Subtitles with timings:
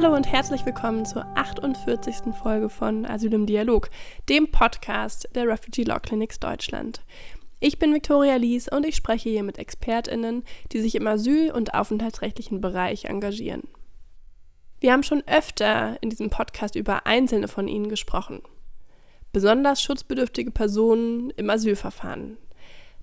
[0.00, 2.32] Hallo und herzlich willkommen zur 48.
[2.40, 3.90] Folge von Asyl im Dialog,
[4.28, 7.00] dem Podcast der Refugee Law Clinics Deutschland.
[7.58, 11.74] Ich bin Viktoria Lies und ich spreche hier mit ExpertInnen, die sich im asyl- und
[11.74, 13.64] aufenthaltsrechtlichen Bereich engagieren.
[14.78, 18.42] Wir haben schon öfter in diesem Podcast über einzelne von ihnen gesprochen.
[19.32, 22.36] Besonders schutzbedürftige Personen im Asylverfahren.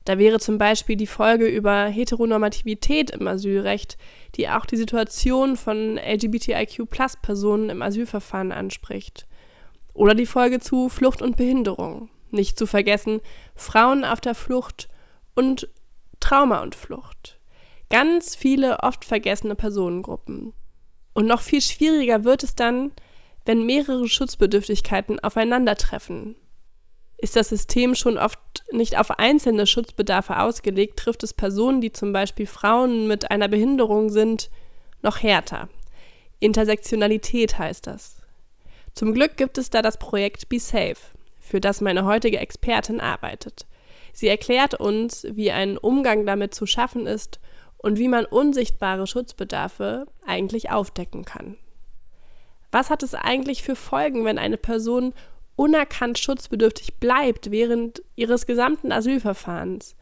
[0.05, 3.97] Da wäre zum Beispiel die Folge über Heteronormativität im Asylrecht,
[4.35, 9.25] die auch die Situation von LGBTIQ-Personen im Asylverfahren anspricht.
[9.95, 12.09] Oder die Folge zu Flucht und Behinderung.
[12.29, 13.19] Nicht zu vergessen
[13.55, 14.89] Frauen auf der Flucht
[15.33, 15.69] und
[16.19, 17.39] Trauma und Flucht.
[17.89, 20.53] Ganz viele oft vergessene Personengruppen.
[21.13, 22.91] Und noch viel schwieriger wird es dann,
[23.45, 26.35] wenn mehrere Schutzbedürftigkeiten aufeinandertreffen.
[27.25, 28.39] Ist das System schon oft
[28.71, 34.11] nicht auf einzelne Schutzbedarfe ausgelegt, trifft es Personen, die zum Beispiel Frauen mit einer Behinderung
[34.11, 34.51] sind,
[35.01, 35.67] noch härter.
[36.39, 38.17] Intersektionalität heißt das.
[38.93, 40.97] Zum Glück gibt es da das Projekt Be Safe,
[41.39, 43.65] für das meine heutige Expertin arbeitet.
[44.13, 47.39] Sie erklärt uns, wie ein Umgang damit zu schaffen ist
[47.79, 51.57] und wie man unsichtbare Schutzbedarfe eigentlich aufdecken kann.
[52.71, 55.15] Was hat es eigentlich für Folgen, wenn eine Person
[55.55, 59.95] unerkannt schutzbedürftig bleibt während ihres gesamten Asylverfahrens?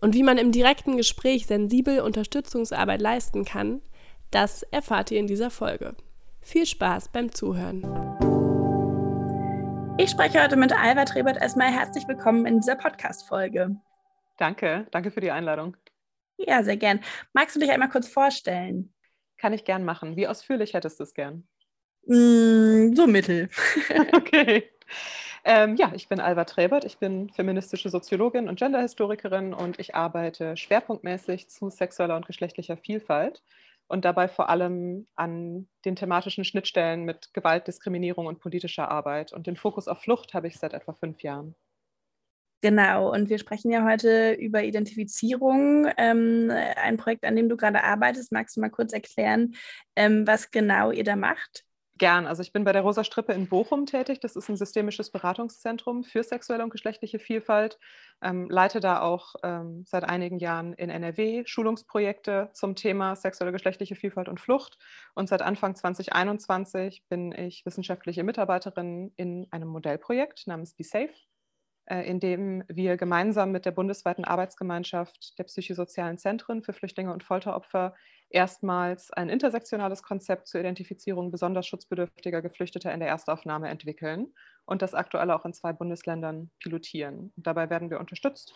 [0.00, 3.82] Und wie man im direkten Gespräch sensibel Unterstützungsarbeit leisten kann,
[4.30, 5.94] das erfahrt ihr in dieser Folge.
[6.40, 7.82] Viel Spaß beim Zuhören.
[9.98, 11.36] Ich spreche heute mit Alva Trebert.
[11.36, 13.76] Erstmal herzlich willkommen in dieser Podcast-Folge.
[14.38, 15.76] Danke, danke für die Einladung.
[16.38, 17.00] Ja, sehr gern.
[17.32, 18.92] Magst du dich einmal kurz vorstellen?
[19.38, 20.16] Kann ich gern machen.
[20.16, 21.46] Wie ausführlich hättest du es gern?
[22.06, 23.48] Mm, so mittel.
[24.16, 24.68] okay.
[25.44, 30.56] Ähm, ja, ich bin Alva Trebert, ich bin feministische Soziologin und Genderhistorikerin und ich arbeite
[30.56, 33.42] schwerpunktmäßig zu sexueller und geschlechtlicher Vielfalt
[33.88, 39.32] und dabei vor allem an den thematischen Schnittstellen mit Gewalt, Diskriminierung und politischer Arbeit.
[39.32, 41.54] Und den Fokus auf Flucht habe ich seit etwa fünf Jahren.
[42.62, 47.82] Genau, und wir sprechen ja heute über Identifizierung, ähm, ein Projekt, an dem du gerade
[47.82, 48.30] arbeitest.
[48.30, 49.56] Magst du mal kurz erklären,
[49.96, 51.64] ähm, was genau ihr da macht?
[52.02, 52.26] Gern.
[52.26, 54.18] Also ich bin bei der Rosa Strippe in Bochum tätig.
[54.18, 57.78] Das ist ein systemisches Beratungszentrum für sexuelle und geschlechtliche Vielfalt.
[58.20, 63.94] Ähm, leite da auch ähm, seit einigen Jahren in NRW Schulungsprojekte zum Thema sexuelle geschlechtliche
[63.94, 64.78] Vielfalt und Flucht.
[65.14, 71.14] Und seit Anfang 2021 bin ich wissenschaftliche Mitarbeiterin in einem Modellprojekt namens Be Safe
[71.86, 77.24] äh, in dem wir gemeinsam mit der bundesweiten Arbeitsgemeinschaft der psychosozialen Zentren für Flüchtlinge und
[77.24, 77.94] Folteropfer
[78.30, 84.32] erstmals ein intersektionales Konzept zur Identifizierung besonders schutzbedürftiger Geflüchteter in der Erstaufnahme entwickeln
[84.64, 87.32] und das aktuell auch in zwei Bundesländern pilotieren.
[87.36, 88.54] Dabei werden wir unterstützt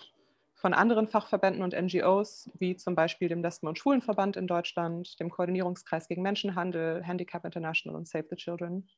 [0.55, 5.31] von anderen Fachverbänden und NGOs, wie zum Beispiel dem Lesben- und Schwulenverband in Deutschland, dem
[5.31, 8.89] Koordinierungskreis gegen Menschenhandel, Handicap International und Save the Children.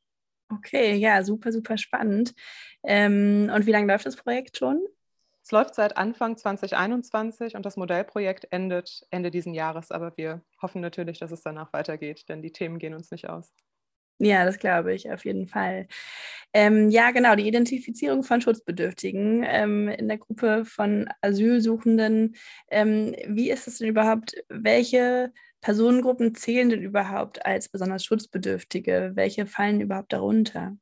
[0.50, 2.34] Okay, ja, super, super spannend.
[2.82, 4.80] Ähm, und wie lange läuft das Projekt schon?
[5.44, 10.80] Es läuft seit Anfang 2021 und das Modellprojekt endet Ende diesen Jahres, aber wir hoffen
[10.80, 13.52] natürlich, dass es danach weitergeht, denn die Themen gehen uns nicht aus.
[14.18, 15.86] Ja, das glaube ich auf jeden Fall.
[16.52, 22.34] Ähm, ja, genau, die Identifizierung von Schutzbedürftigen ähm, in der Gruppe von Asylsuchenden.
[22.70, 24.34] Ähm, wie ist es denn überhaupt?
[24.48, 29.12] Welche Personengruppen zählen denn überhaupt als besonders Schutzbedürftige?
[29.14, 30.76] Welche fallen überhaupt darunter?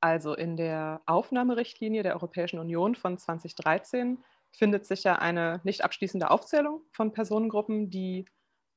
[0.00, 4.18] Also in der Aufnahmerichtlinie der Europäischen Union von 2013
[4.52, 8.24] findet sich ja eine nicht abschließende Aufzählung von Personengruppen, die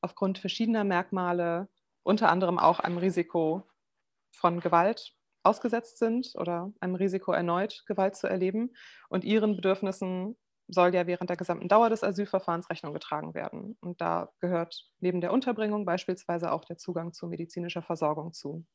[0.01, 1.69] aufgrund verschiedener Merkmale
[2.03, 3.63] unter anderem auch einem Risiko
[4.35, 8.71] von Gewalt ausgesetzt sind oder einem Risiko erneut Gewalt zu erleben
[9.09, 13.77] und ihren Bedürfnissen soll ja während der gesamten Dauer des Asylverfahrens Rechnung getragen werden.
[13.81, 18.65] Und da gehört neben der Unterbringung beispielsweise auch der Zugang zu medizinischer Versorgung zu.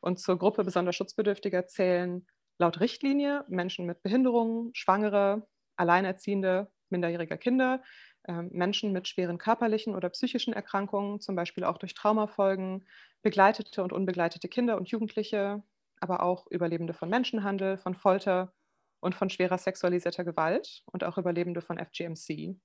[0.00, 2.26] Und zur Gruppe besonders Schutzbedürftiger zählen
[2.58, 5.46] laut Richtlinie Menschen mit Behinderungen, Schwangere,
[5.76, 7.82] Alleinerziehende, minderjährige Kinder,
[8.26, 12.86] ähm, Menschen mit schweren körperlichen oder psychischen Erkrankungen, zum Beispiel auch durch Traumafolgen,
[13.22, 15.62] begleitete und unbegleitete Kinder und Jugendliche,
[16.00, 18.52] aber auch Überlebende von Menschenhandel, von Folter
[19.00, 22.58] und von schwerer sexualisierter Gewalt und auch Überlebende von FGMC.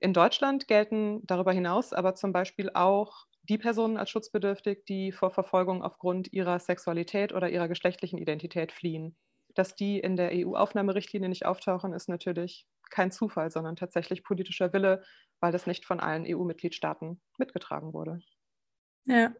[0.00, 5.30] In Deutschland gelten darüber hinaus aber zum Beispiel auch die Personen als schutzbedürftig, die vor
[5.30, 9.16] Verfolgung aufgrund ihrer Sexualität oder ihrer geschlechtlichen Identität fliehen.
[9.54, 15.02] Dass die in der EU-Aufnahmerichtlinie nicht auftauchen, ist natürlich kein Zufall, sondern tatsächlich politischer Wille,
[15.40, 18.20] weil das nicht von allen EU-Mitgliedstaaten mitgetragen wurde.
[19.06, 19.34] Ja.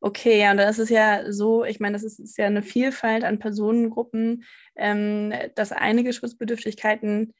[0.00, 3.24] Okay, ja, und das ist ja so, ich meine, das ist, ist ja eine Vielfalt
[3.24, 4.44] an Personengruppen,
[4.76, 7.34] ähm, dass einige Schutzbedürftigkeiten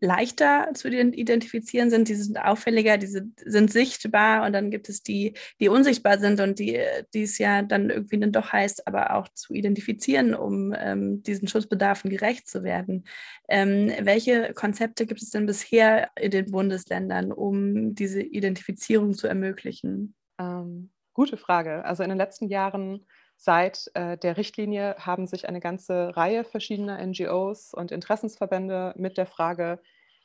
[0.00, 5.02] leichter zu identifizieren sind, die sind auffälliger, die sind, sind sichtbar und dann gibt es
[5.02, 6.78] die, die unsichtbar sind und die,
[7.14, 11.48] die es ja dann irgendwie dann doch heißt, aber auch zu identifizieren, um ähm, diesen
[11.48, 13.04] Schutzbedarfen gerecht zu werden.
[13.48, 20.14] Ähm, welche Konzepte gibt es denn bisher in den Bundesländern, um diese Identifizierung zu ermöglichen?
[20.38, 21.84] Ähm, gute Frage.
[21.84, 23.06] Also in den letzten Jahren
[23.44, 29.26] Seit äh, der Richtlinie haben sich eine ganze Reihe verschiedener NGOs und Interessensverbände mit der
[29.26, 29.80] Frage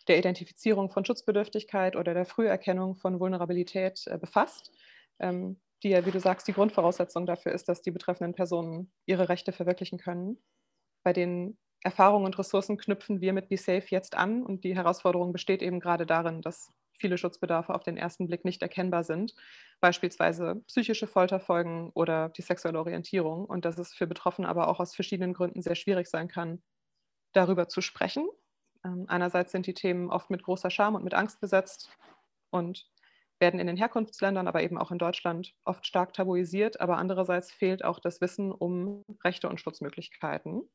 [0.07, 4.71] der Identifizierung von Schutzbedürftigkeit oder der Früherkennung von Vulnerabilität äh, befasst,
[5.17, 9.29] ähm, die ja, wie du sagst, die Grundvoraussetzung dafür ist, dass die betreffenden Personen ihre
[9.29, 10.37] Rechte verwirklichen können.
[11.03, 15.63] Bei den Erfahrungen und Ressourcen knüpfen wir mit BeSafe jetzt an und die Herausforderung besteht
[15.63, 19.35] eben gerade darin, dass viele Schutzbedarfe auf den ersten Blick nicht erkennbar sind,
[19.79, 24.95] beispielsweise psychische Folterfolgen oder die sexuelle Orientierung und dass es für Betroffene aber auch aus
[24.95, 26.61] verschiedenen Gründen sehr schwierig sein kann,
[27.33, 28.27] darüber zu sprechen.
[28.83, 31.89] Ähm, einerseits sind die Themen oft mit großer Scham und mit Angst besetzt
[32.51, 32.89] und
[33.39, 37.83] werden in den Herkunftsländern, aber eben auch in Deutschland oft stark tabuisiert, aber andererseits fehlt
[37.83, 40.67] auch das Wissen um Rechte und Schutzmöglichkeiten.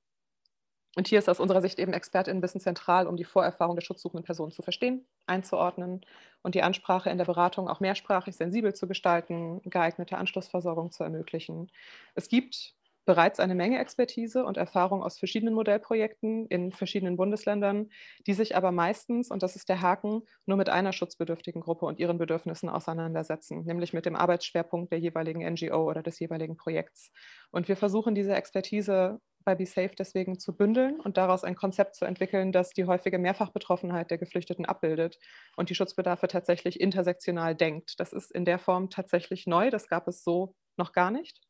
[0.95, 4.53] Und hier ist aus unserer Sicht eben Expertinnenwissen zentral, um die Vorerfahrung der schutzsuchenden Personen
[4.53, 6.03] zu verstehen, einzuordnen
[6.43, 11.71] und die Ansprache in der Beratung auch mehrsprachig sensibel zu gestalten, geeignete Anschlussversorgung zu ermöglichen.
[12.15, 12.75] Es gibt
[13.05, 17.91] bereits eine Menge Expertise und Erfahrung aus verschiedenen Modellprojekten in verschiedenen Bundesländern,
[18.27, 21.99] die sich aber meistens, und das ist der Haken, nur mit einer schutzbedürftigen Gruppe und
[21.99, 27.11] ihren Bedürfnissen auseinandersetzen, nämlich mit dem Arbeitsschwerpunkt der jeweiligen NGO oder des jeweiligen Projekts.
[27.51, 32.05] Und wir versuchen diese Expertise bei BeSafe deswegen zu bündeln und daraus ein Konzept zu
[32.05, 35.19] entwickeln, das die häufige Mehrfachbetroffenheit der Geflüchteten abbildet
[35.57, 37.99] und die Schutzbedarfe tatsächlich intersektional denkt.
[37.99, 41.41] Das ist in der Form tatsächlich neu, das gab es so noch gar nicht.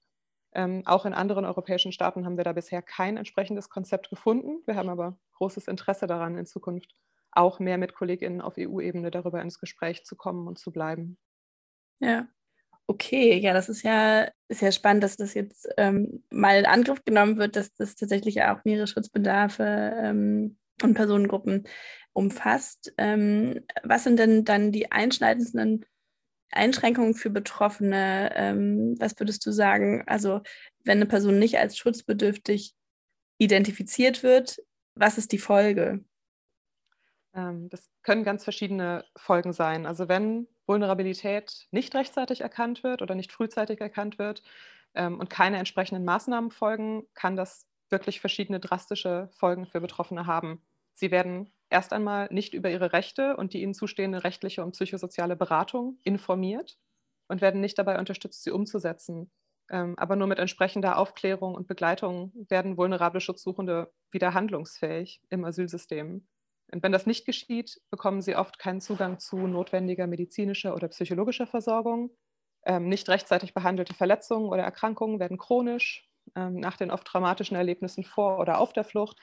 [0.54, 4.62] Ähm, auch in anderen europäischen Staaten haben wir da bisher kein entsprechendes Konzept gefunden.
[4.66, 6.94] Wir haben aber großes Interesse daran, in Zukunft
[7.30, 11.16] auch mehr mit Kolleginnen auf EU-Ebene darüber ins Gespräch zu kommen und zu bleiben.
[12.00, 12.28] Ja,
[12.92, 17.38] Okay, ja, das ist ja, ist spannend, dass das jetzt ähm, mal in Angriff genommen
[17.38, 19.64] wird, dass das tatsächlich auch mehrere Schutzbedarfe
[19.96, 21.66] ähm, und Personengruppen
[22.12, 22.92] umfasst.
[22.98, 25.86] Ähm, was sind denn dann die einschneidendsten
[26.50, 28.30] Einschränkungen für Betroffene?
[28.34, 30.02] Ähm, was würdest du sagen?
[30.06, 30.42] Also,
[30.84, 32.74] wenn eine Person nicht als schutzbedürftig
[33.38, 34.58] identifiziert wird,
[34.94, 36.04] was ist die Folge?
[37.34, 39.86] Ähm, das können ganz verschiedene Folgen sein.
[39.86, 44.42] Also wenn Vulnerabilität nicht rechtzeitig erkannt wird oder nicht frühzeitig erkannt wird
[44.94, 50.62] ähm, und keine entsprechenden Maßnahmen folgen, kann das wirklich verschiedene drastische Folgen für Betroffene haben.
[50.94, 55.36] Sie werden erst einmal nicht über ihre Rechte und die ihnen zustehende rechtliche und psychosoziale
[55.36, 56.78] Beratung informiert
[57.28, 59.30] und werden nicht dabei unterstützt, sie umzusetzen.
[59.70, 66.26] Ähm, aber nur mit entsprechender Aufklärung und Begleitung werden vulnerable Schutzsuchende wieder handlungsfähig im Asylsystem.
[66.72, 71.46] Und wenn das nicht geschieht, bekommen sie oft keinen Zugang zu notwendiger medizinischer oder psychologischer
[71.46, 72.10] Versorgung.
[72.64, 76.08] Ähm, nicht rechtzeitig behandelte Verletzungen oder Erkrankungen werden chronisch.
[76.34, 79.18] Ähm, nach den oft traumatischen Erlebnissen vor oder auf der Flucht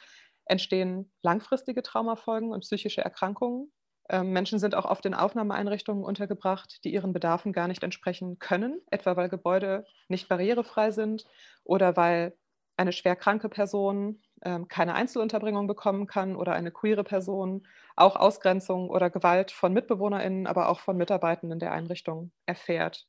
[0.46, 3.72] entstehen langfristige Traumafolgen und psychische Erkrankungen.
[4.10, 8.82] Ähm, Menschen sind auch oft in Aufnahmeeinrichtungen untergebracht, die ihren Bedarfen gar nicht entsprechen können,
[8.92, 11.26] etwa weil Gebäude nicht barrierefrei sind
[11.64, 12.36] oder weil
[12.78, 14.22] eine schwer kranke Person
[14.68, 20.70] keine Einzelunterbringung bekommen kann oder eine queere Person auch Ausgrenzung oder Gewalt von MitbewohnerInnen, aber
[20.70, 23.08] auch von Mitarbeitenden der Einrichtung erfährt.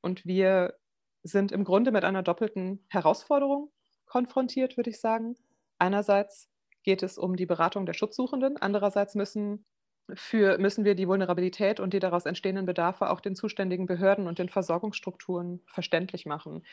[0.00, 0.74] Und wir
[1.22, 3.70] sind im Grunde mit einer doppelten Herausforderung
[4.06, 5.36] konfrontiert, würde ich sagen.
[5.78, 6.48] Einerseits
[6.82, 9.64] geht es um die Beratung der Schutzsuchenden, andererseits müssen,
[10.14, 14.40] für, müssen wir die Vulnerabilität und die daraus entstehenden Bedarfe auch den zuständigen Behörden und
[14.40, 16.64] den Versorgungsstrukturen verständlich machen.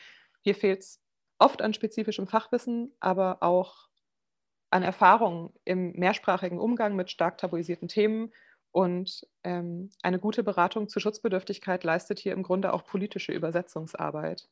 [0.42, 1.00] Hier fehlt es
[1.38, 3.89] oft an spezifischem Fachwissen, aber auch
[4.70, 8.32] an Erfahrung im mehrsprachigen Umgang mit stark tabuisierten Themen.
[8.72, 14.48] Und ähm, eine gute Beratung zur Schutzbedürftigkeit leistet hier im Grunde auch politische Übersetzungsarbeit.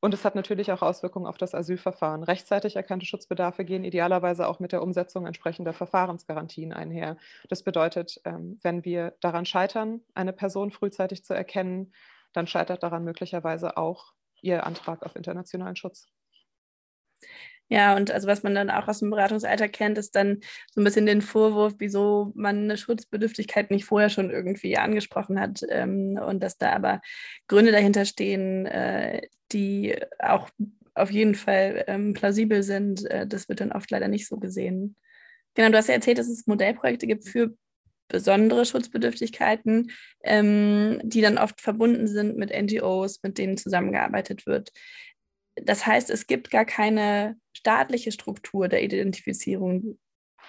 [0.00, 2.22] Und es hat natürlich auch Auswirkungen auf das Asylverfahren.
[2.22, 7.16] Rechtzeitig erkannte Schutzbedarfe gehen idealerweise auch mit der Umsetzung entsprechender Verfahrensgarantien einher.
[7.48, 11.92] Das bedeutet, ähm, wenn wir daran scheitern, eine Person frühzeitig zu erkennen,
[12.34, 16.06] dann scheitert daran möglicherweise auch ihr Antrag auf internationalen Schutz.
[17.68, 20.38] Ja, und also was man dann auch aus dem Beratungsalter kennt, ist dann
[20.72, 25.62] so ein bisschen den Vorwurf, wieso man eine Schutzbedürftigkeit nicht vorher schon irgendwie angesprochen hat
[25.68, 27.00] ähm, und dass da aber
[27.48, 30.48] Gründe dahinter stehen, äh, die auch
[30.94, 33.04] auf jeden Fall ähm, plausibel sind.
[33.10, 34.96] Äh, das wird dann oft leider nicht so gesehen.
[35.54, 37.54] Genau, du hast ja erzählt, dass es Modellprojekte gibt für
[38.08, 39.90] besondere Schutzbedürftigkeiten,
[40.22, 44.70] ähm, die dann oft verbunden sind mit NGOs, mit denen zusammengearbeitet wird.
[45.56, 49.98] Das heißt, es gibt gar keine staatliche Struktur der Identifizierung.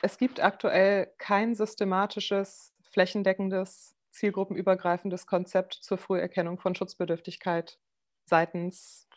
[0.02, 7.80] Es gibt aktuell kein systematisches, flächendeckendes, zielgruppenübergreifendes Konzept zur Früherkennung von Schutzbedürftigkeit
[8.26, 9.08] seitens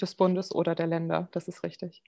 [0.00, 1.28] des Bundes oder der Länder.
[1.32, 2.02] Das ist richtig.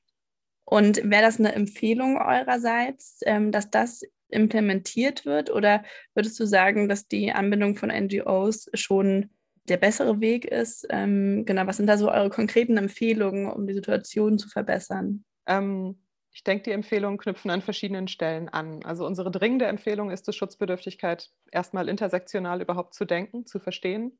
[0.64, 5.50] Und wäre das eine Empfehlung eurerseits, ähm, dass das implementiert wird?
[5.50, 5.84] Oder
[6.14, 9.30] würdest du sagen, dass die Anbindung von NGOs schon
[9.70, 10.86] der bessere Weg ist?
[10.90, 15.24] Ähm, genau, was sind da so eure konkreten Empfehlungen, um die Situation zu verbessern?
[15.46, 15.96] Ähm,
[16.32, 18.84] ich denke, die Empfehlungen knüpfen an verschiedenen Stellen an.
[18.84, 24.18] Also unsere dringende Empfehlung ist es, Schutzbedürftigkeit erstmal intersektional überhaupt zu denken, zu verstehen.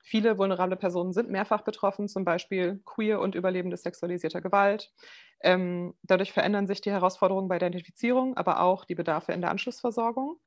[0.00, 4.92] Viele vulnerable Personen sind mehrfach betroffen, zum Beispiel queer und Überlebende sexualisierter Gewalt.
[5.40, 9.50] Ähm, dadurch verändern sich die Herausforderungen bei der Identifizierung, aber auch die Bedarfe in der
[9.50, 10.38] Anschlussversorgung.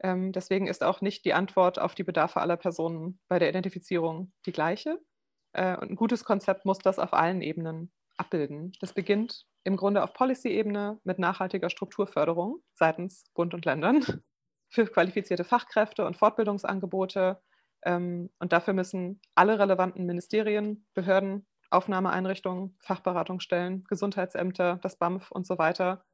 [0.00, 4.32] Ähm, deswegen ist auch nicht die Antwort auf die Bedarfe aller Personen bei der Identifizierung
[4.46, 4.98] die gleiche.
[5.52, 8.72] Äh, und ein gutes Konzept muss das auf allen Ebenen abbilden.
[8.80, 14.04] Das beginnt im Grunde auf Policy-Ebene mit nachhaltiger Strukturförderung seitens Bund und Ländern
[14.70, 17.40] für qualifizierte Fachkräfte und Fortbildungsangebote.
[17.84, 25.58] Ähm, und dafür müssen alle relevanten Ministerien, Behörden, Aufnahmeeinrichtungen, Fachberatungsstellen, Gesundheitsämter, das BAMF und so
[25.58, 26.04] weiter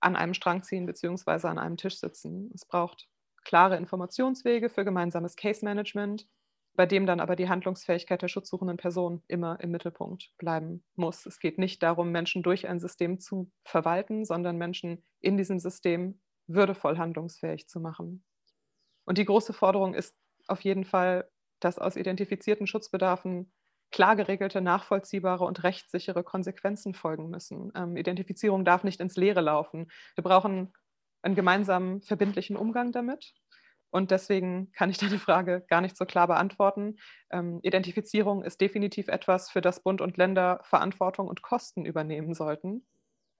[0.00, 1.46] an einem Strang ziehen bzw.
[1.48, 2.50] an einem Tisch sitzen.
[2.54, 3.08] Es braucht
[3.44, 6.26] klare Informationswege für gemeinsames Case Management,
[6.74, 11.26] bei dem dann aber die Handlungsfähigkeit der schutzsuchenden Person immer im Mittelpunkt bleiben muss.
[11.26, 16.20] Es geht nicht darum, Menschen durch ein System zu verwalten, sondern Menschen in diesem System
[16.46, 18.24] würdevoll handlungsfähig zu machen.
[19.04, 21.28] Und die große Forderung ist auf jeden Fall,
[21.60, 23.52] dass aus identifizierten Schutzbedarfen
[23.90, 27.70] klar geregelte, nachvollziehbare und rechtssichere Konsequenzen folgen müssen.
[27.76, 29.90] Ähm, Identifizierung darf nicht ins Leere laufen.
[30.14, 30.72] Wir brauchen
[31.22, 33.32] einen gemeinsamen verbindlichen Umgang damit.
[33.90, 36.96] Und deswegen kann ich deine Frage gar nicht so klar beantworten.
[37.30, 42.86] Ähm, Identifizierung ist definitiv etwas, für das Bund und Länder Verantwortung und Kosten übernehmen sollten.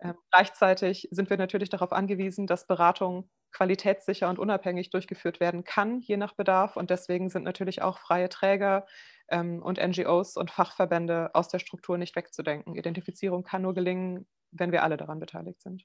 [0.01, 6.01] Ähm, gleichzeitig sind wir natürlich darauf angewiesen, dass Beratung qualitätssicher und unabhängig durchgeführt werden kann,
[6.01, 6.77] je nach Bedarf.
[6.77, 8.87] Und deswegen sind natürlich auch freie Träger
[9.29, 12.75] ähm, und NGOs und Fachverbände aus der Struktur nicht wegzudenken.
[12.75, 15.85] Identifizierung kann nur gelingen, wenn wir alle daran beteiligt sind.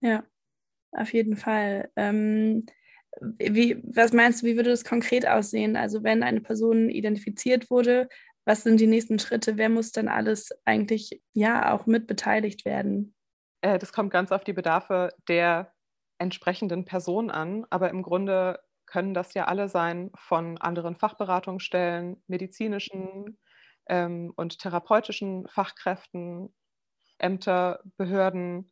[0.00, 0.22] Ja,
[0.94, 1.90] auf jeden Fall.
[1.96, 2.66] Ähm,
[3.20, 5.76] wie, was meinst du, wie würde das konkret aussehen?
[5.76, 8.08] Also wenn eine Person identifiziert wurde,
[8.44, 9.56] was sind die nächsten Schritte?
[9.56, 13.14] Wer muss dann alles eigentlich ja auch mit beteiligt werden?
[13.62, 15.72] Äh, das kommt ganz auf die Bedarfe der
[16.18, 23.38] entsprechenden Person an, aber im Grunde können das ja alle sein von anderen Fachberatungsstellen, medizinischen
[23.88, 26.54] ähm, und therapeutischen Fachkräften,
[27.18, 28.70] Ämter, Behörden,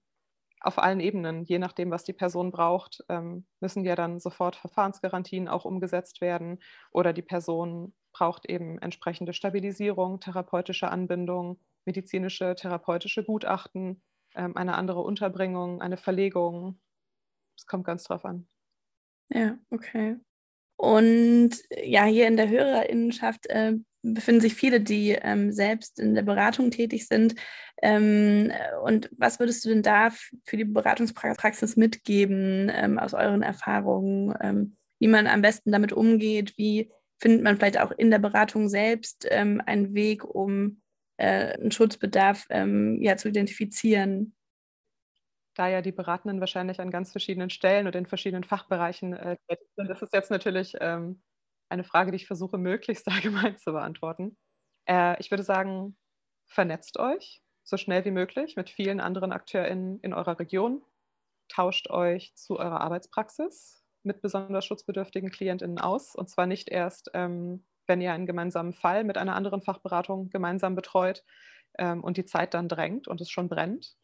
[0.62, 5.48] auf allen Ebenen, je nachdem, was die Person braucht, ähm, müssen ja dann sofort Verfahrensgarantien
[5.48, 14.02] auch umgesetzt werden oder die Person braucht eben entsprechende Stabilisierung, therapeutische Anbindung, medizinische, therapeutische Gutachten,
[14.34, 16.80] ähm, eine andere Unterbringung, eine Verlegung.
[17.56, 18.46] Es kommt ganz drauf an.
[19.28, 20.16] Ja, okay.
[20.76, 26.22] Und ja, hier in der Hörerinnenschaft äh, befinden sich viele, die ähm, selbst in der
[26.22, 27.34] Beratung tätig sind.
[27.80, 28.52] Ähm,
[28.84, 30.10] und was würdest du denn da
[30.44, 36.54] für die Beratungspraxis mitgeben ähm, aus euren Erfahrungen, ähm, wie man am besten damit umgeht?
[36.56, 40.80] Wie findet man vielleicht auch in der Beratung selbst ähm, einen Weg, um
[41.16, 44.34] äh, einen Schutzbedarf ähm, ja, zu identifizieren?
[45.54, 49.68] da ja die Beratenden wahrscheinlich an ganz verschiedenen Stellen und in verschiedenen Fachbereichen äh, tätig
[49.76, 51.22] sind, ist jetzt natürlich ähm,
[51.72, 54.36] eine Frage, die ich versuche, möglichst allgemein zu beantworten.
[54.88, 55.96] Äh, ich würde sagen,
[56.46, 60.82] vernetzt euch so schnell wie möglich mit vielen anderen AkteurInnen in eurer Region.
[61.48, 66.14] Tauscht euch zu eurer Arbeitspraxis mit besonders schutzbedürftigen KlientInnen aus.
[66.14, 70.74] Und zwar nicht erst, ähm, wenn ihr einen gemeinsamen Fall mit einer anderen Fachberatung gemeinsam
[70.74, 71.24] betreut
[71.78, 73.96] ähm, und die Zeit dann drängt und es schon brennt.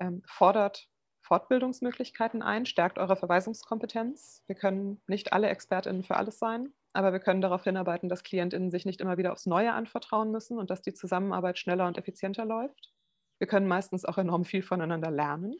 [0.00, 0.88] Ähm, fordert
[1.20, 4.42] Fortbildungsmöglichkeiten ein, stärkt eure Verweisungskompetenz.
[4.46, 8.70] Wir können nicht alle ExpertInnen für alles sein, aber wir können darauf hinarbeiten, dass KlientInnen
[8.70, 12.44] sich nicht immer wieder aufs Neue anvertrauen müssen und dass die Zusammenarbeit schneller und effizienter
[12.44, 12.92] läuft.
[13.38, 15.56] Wir können meistens auch enorm viel voneinander lernen.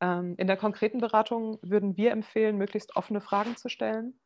[0.00, 4.20] Ähm, in der konkreten Beratung würden wir empfehlen, möglichst offene Fragen zu stellen,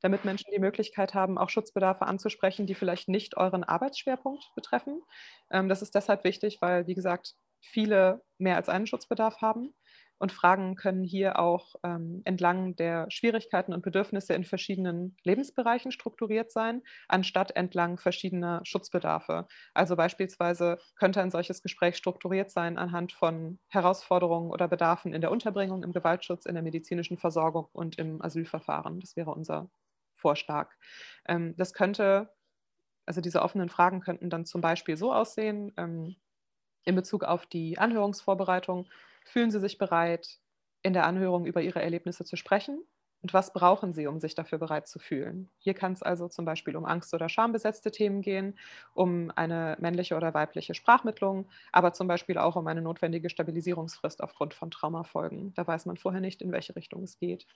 [0.00, 5.02] damit Menschen die Möglichkeit haben, auch Schutzbedarfe anzusprechen, die vielleicht nicht euren Arbeitsschwerpunkt betreffen.
[5.50, 7.34] Ähm, das ist deshalb wichtig, weil, wie gesagt,
[7.70, 9.74] viele mehr als einen Schutzbedarf haben.
[10.18, 16.50] Und Fragen können hier auch ähm, entlang der Schwierigkeiten und Bedürfnisse in verschiedenen Lebensbereichen strukturiert
[16.50, 19.46] sein, anstatt entlang verschiedener Schutzbedarfe.
[19.74, 25.30] Also beispielsweise könnte ein solches Gespräch strukturiert sein anhand von Herausforderungen oder Bedarfen in der
[25.30, 29.00] Unterbringung, im Gewaltschutz, in der medizinischen Versorgung und im Asylverfahren.
[29.00, 29.68] Das wäre unser
[30.14, 30.72] Vorschlag.
[31.26, 32.30] Ähm, das könnte,
[33.04, 36.16] also diese offenen Fragen könnten dann zum Beispiel so aussehen, ähm,
[36.86, 38.88] in Bezug auf die Anhörungsvorbereitung.
[39.26, 40.38] Fühlen Sie sich bereit,
[40.82, 42.82] in der Anhörung über ihre Erlebnisse zu sprechen
[43.22, 45.50] und was brauchen sie, um sich dafür bereit zu fühlen.
[45.58, 48.56] Hier kann es also zum Beispiel um Angst- oder Schambesetzte Themen gehen,
[48.94, 54.54] um eine männliche oder weibliche Sprachmittlung, aber zum Beispiel auch um eine notwendige Stabilisierungsfrist aufgrund
[54.54, 55.54] von Traumafolgen.
[55.54, 57.46] Da weiß man vorher nicht, in welche Richtung es geht.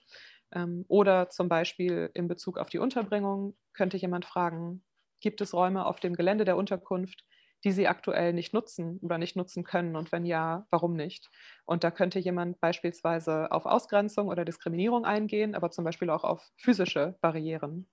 [0.51, 4.83] Ähm, oder zum Beispiel in Bezug auf die Unterbringung könnte jemand fragen,
[5.21, 7.23] gibt es Räume auf dem Gelände der Unterkunft,
[7.63, 9.95] die sie aktuell nicht nutzen oder nicht nutzen können?
[9.95, 11.29] Und wenn ja, warum nicht?
[11.65, 16.51] Und da könnte jemand beispielsweise auf Ausgrenzung oder Diskriminierung eingehen, aber zum Beispiel auch auf
[16.57, 17.89] physische Barrieren,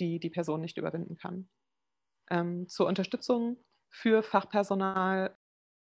[0.00, 1.48] die die Person nicht überwinden kann.
[2.30, 5.36] Ähm, zur Unterstützung für Fachpersonal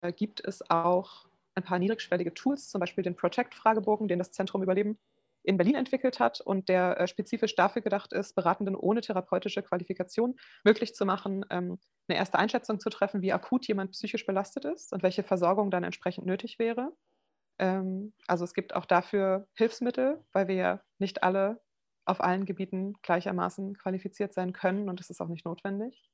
[0.01, 4.63] äh, gibt es auch ein paar niedrigschwellige Tools, zum Beispiel den Protect-Fragebogen, den das Zentrum
[4.63, 4.97] Überleben
[5.43, 10.35] in Berlin entwickelt hat und der äh, spezifisch dafür gedacht ist, Beratenden ohne therapeutische Qualifikation
[10.63, 14.93] möglich zu machen, ähm, eine erste Einschätzung zu treffen, wie akut jemand psychisch belastet ist
[14.93, 16.91] und welche Versorgung dann entsprechend nötig wäre.
[17.59, 21.61] Ähm, also es gibt auch dafür Hilfsmittel, weil wir ja nicht alle
[22.05, 26.11] auf allen Gebieten gleichermaßen qualifiziert sein können und das ist auch nicht notwendig.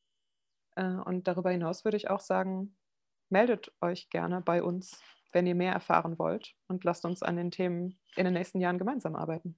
[0.75, 2.77] Äh, und darüber hinaus würde ich auch sagen,
[3.29, 6.53] meldet euch gerne bei uns wenn ihr mehr erfahren wollt.
[6.67, 9.57] Und lasst uns an den Themen in den nächsten Jahren gemeinsam arbeiten.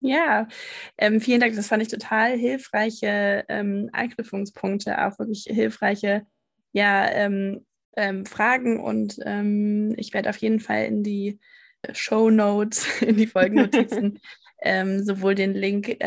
[0.00, 0.46] Ja,
[0.98, 1.56] ähm, vielen Dank.
[1.56, 6.26] Das fand ich total hilfreiche ähm, Anknüpfungspunkte, auch wirklich hilfreiche
[6.72, 7.64] ja, ähm,
[7.96, 8.80] ähm Fragen.
[8.80, 11.40] Und ähm, ich werde auf jeden Fall in die
[11.92, 14.20] Show Notes, in die Folgennotizen,
[14.62, 15.98] ähm, sowohl den Link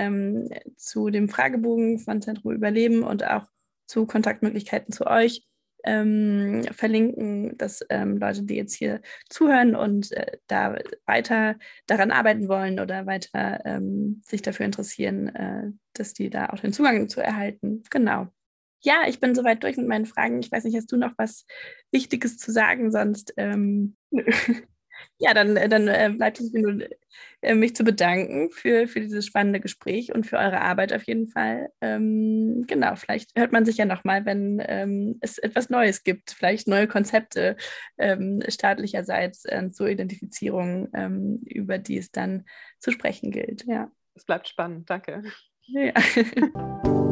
[0.76, 3.48] zu dem Fragebogen von Zentrum Überleben und auch
[3.88, 5.48] zu Kontaktmöglichkeiten zu euch
[5.84, 11.56] ähm, verlinken, dass ähm, Leute, die jetzt hier zuhören und äh, da weiter
[11.88, 16.74] daran arbeiten wollen oder weiter ähm, sich dafür interessieren, äh, dass die da auch den
[16.74, 17.84] Zugang zu erhalten.
[17.90, 18.28] Genau.
[18.82, 20.40] Ja, ich bin soweit durch mit meinen Fragen.
[20.40, 21.46] Ich weiß nicht, hast du noch was
[21.92, 22.92] Wichtiges zu sagen?
[22.92, 23.98] Sonst ähm,
[25.18, 26.88] Ja, dann, äh, dann äh, bleibt es mir nur,
[27.41, 31.27] äh, mich zu bedanken für, für dieses spannende Gespräch und für eure Arbeit auf jeden
[31.27, 31.70] Fall.
[31.82, 36.67] Ähm, genau, vielleicht hört man sich ja nochmal, wenn ähm, es etwas Neues gibt, vielleicht
[36.67, 37.58] neue Konzepte
[37.97, 42.45] ähm, staatlicherseits äh, zur Identifizierung, ähm, über die es dann
[42.80, 43.65] zu sprechen gilt.
[43.65, 43.91] Ja.
[44.15, 45.24] Es bleibt spannend, danke.
[45.67, 45.93] Ja.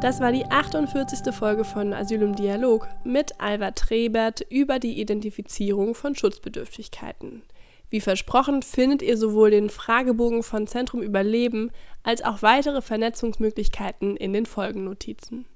[0.00, 1.34] Das war die 48.
[1.34, 7.42] Folge von Asyl im Dialog mit Alva Trebert über die Identifizierung von Schutzbedürftigkeiten.
[7.90, 11.72] Wie versprochen findet ihr sowohl den Fragebogen von Zentrum Überleben
[12.04, 15.46] als auch weitere Vernetzungsmöglichkeiten in den Folgennotizen.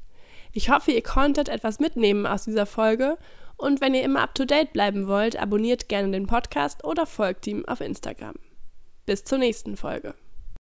[0.52, 3.18] Ich hoffe, ihr konntet etwas mitnehmen aus dieser Folge
[3.57, 7.81] und wenn ihr immer up-to-date bleiben wollt, abonniert gerne den Podcast oder folgt ihm auf
[7.81, 8.35] Instagram.
[9.07, 10.14] Bis zur nächsten Folge.